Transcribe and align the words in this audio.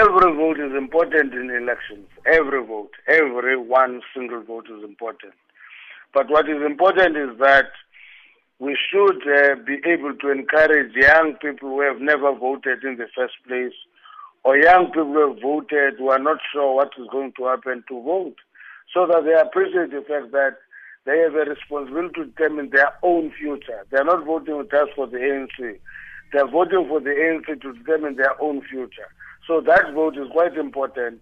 every 0.00 0.32
vote 0.34 0.58
is 0.58 0.72
important 0.76 1.34
in 1.34 1.50
elections. 1.50 2.08
Every 2.24 2.64
vote, 2.64 2.92
every 3.06 3.56
one 3.56 4.00
single 4.14 4.42
vote 4.42 4.66
is 4.66 4.82
important. 4.82 5.34
But 6.14 6.30
what 6.30 6.48
is 6.48 6.62
important 6.64 7.16
is 7.16 7.38
that 7.38 7.70
we 8.58 8.76
should 8.88 9.20
uh, 9.28 9.56
be 9.66 9.76
able 9.86 10.14
to 10.14 10.30
encourage 10.30 10.94
young 10.94 11.36
people 11.40 11.68
who 11.68 11.80
have 11.82 12.00
never 12.00 12.34
voted 12.34 12.82
in 12.82 12.96
the 12.96 13.08
first 13.14 13.34
place, 13.46 13.76
or 14.44 14.56
young 14.56 14.86
people 14.86 15.12
who 15.12 15.28
have 15.28 15.42
voted 15.42 15.98
who 15.98 16.08
are 16.10 16.18
not 16.18 16.38
sure 16.52 16.74
what 16.74 16.90
is 16.98 17.06
going 17.12 17.32
to 17.36 17.44
happen 17.44 17.84
to 17.88 18.02
vote, 18.02 18.36
so 18.94 19.06
that 19.06 19.24
they 19.24 19.34
appreciate 19.34 19.90
the 19.90 20.04
fact 20.08 20.32
that 20.32 20.56
they 21.04 21.18
have 21.18 21.34
a 21.34 21.50
responsibility 21.50 22.14
to 22.14 22.24
determine 22.26 22.70
their 22.70 22.92
own 23.02 23.32
future. 23.38 23.84
They 23.90 23.98
are 23.98 24.04
not 24.04 24.24
voting 24.24 24.62
just 24.70 24.92
for 24.96 25.06
the 25.06 25.18
ANC. 25.18 25.78
They 26.32 26.38
are 26.38 26.50
voting 26.50 26.86
for 26.88 27.00
the 27.00 27.10
ANC 27.10 27.60
to 27.62 27.72
determine 27.72 28.16
their 28.16 28.40
own 28.40 28.62
future. 28.70 29.08
So 29.50 29.60
that 29.62 29.92
vote 29.94 30.16
is 30.16 30.28
quite 30.30 30.56
important 30.56 31.18